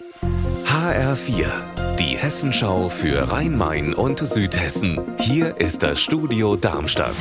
[0.00, 1.46] HR4,
[1.98, 5.00] die Hessenschau für Rhein-Main und Südhessen.
[5.18, 7.16] Hier ist das Studio Darmstadt.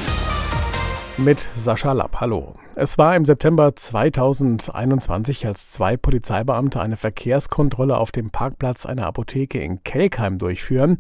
[1.18, 2.54] Mit Sascha Lapp, hallo.
[2.76, 9.60] Es war im September 2021, als zwei Polizeibeamte eine Verkehrskontrolle auf dem Parkplatz einer Apotheke
[9.60, 11.00] in Kelkheim durchführen.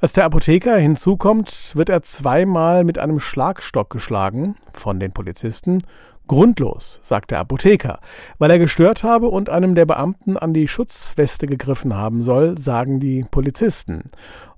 [0.00, 5.82] Als der Apotheker hinzukommt, wird er zweimal mit einem Schlagstock geschlagen von den Polizisten
[6.28, 7.98] Grundlos, sagt der Apotheker.
[8.38, 13.00] Weil er gestört habe und einem der Beamten an die Schutzweste gegriffen haben soll, sagen
[13.00, 14.04] die Polizisten.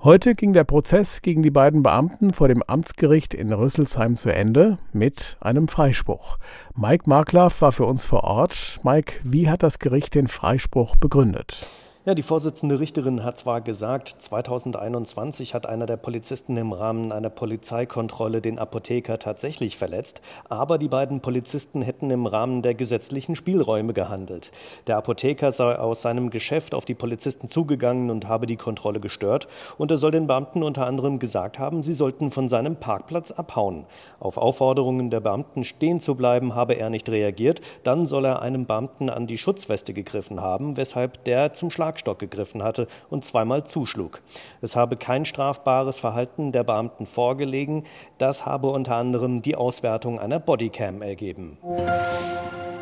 [0.03, 4.79] Heute ging der Prozess gegen die beiden Beamten vor dem Amtsgericht in Rüsselsheim zu Ende
[4.93, 6.37] mit einem Freispruch.
[6.77, 8.81] Mike Marklaff war für uns vor Ort.
[8.83, 11.67] Mike, wie hat das Gericht den Freispruch begründet?
[12.07, 17.29] Ja, die Vorsitzende Richterin hat zwar gesagt, 2021 hat einer der Polizisten im Rahmen einer
[17.29, 23.93] Polizeikontrolle den Apotheker tatsächlich verletzt, aber die beiden Polizisten hätten im Rahmen der gesetzlichen Spielräume
[23.93, 24.51] gehandelt.
[24.87, 29.47] Der Apotheker sei aus seinem Geschäft auf die Polizisten zugegangen und habe die Kontrolle gestört
[29.77, 33.85] und er soll den Beamten unter anderem gesagt haben, sie sollten von seinem Parkplatz abhauen.
[34.21, 38.65] Auf Aufforderungen der Beamten stehen zu bleiben, habe er nicht reagiert, dann soll er einem
[38.65, 43.65] Beamten an die Schutzweste gegriffen haben, weshalb der zum Schlag Schlagstock gegriffen hatte und zweimal
[43.65, 44.21] zuschlug.
[44.61, 47.85] Es habe kein strafbares Verhalten der Beamten vorgelegen.
[48.19, 51.59] Das habe unter anderem die Auswertung einer Bodycam ergeben.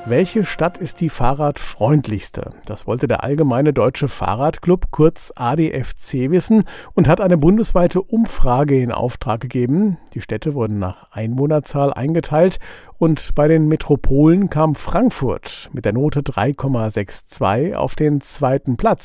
[0.08, 2.52] Welche Stadt ist die fahrradfreundlichste?
[2.64, 6.64] Das wollte der Allgemeine Deutsche Fahrradclub, kurz ADFC, wissen
[6.94, 9.98] und hat eine bundesweite Umfrage in Auftrag gegeben.
[10.14, 12.58] Die Städte wurden nach Einwohnerzahl eingeteilt
[12.96, 18.97] und bei den Metropolen kam Frankfurt mit der Note 3,62 auf den zweiten Platz.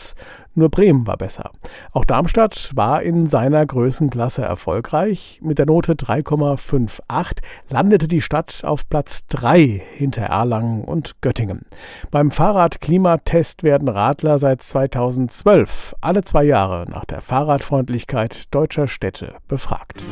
[0.56, 1.52] Nur Bremen war besser.
[1.92, 5.40] Auch Darmstadt war in seiner Größenklasse erfolgreich.
[5.42, 7.38] Mit der Note 3,58
[7.70, 11.66] landete die Stadt auf Platz 3 hinter Erlangen und Göttingen.
[12.12, 20.06] Beim Fahrradklimatest werden Radler seit 2012 alle zwei Jahre nach der Fahrradfreundlichkeit deutscher Städte befragt.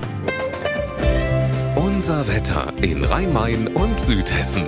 [1.75, 4.63] Unser Wetter in Rhein-Main und Südhessen.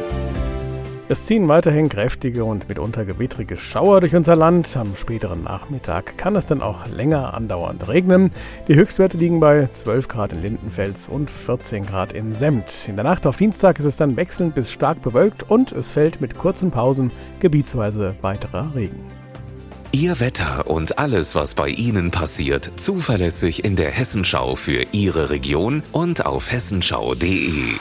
[1.10, 4.78] Es ziehen weiterhin kräftige und mitunter gewittrige Schauer durch unser Land.
[4.78, 8.32] Am späteren Nachmittag kann es dann auch länger andauernd regnen.
[8.70, 12.88] Die Höchstwerte liegen bei 12 Grad in Lindenfels und 14 Grad in Semt.
[12.88, 16.22] In der Nacht auf Dienstag ist es dann wechselnd bis stark bewölkt und es fällt
[16.22, 19.04] mit kurzen Pausen gebietsweise weiterer Regen.
[19.92, 25.84] Ihr Wetter und alles, was bei Ihnen passiert, zuverlässig in der Hessenschau für Ihre Region
[25.92, 27.76] und auf hessenschau.de.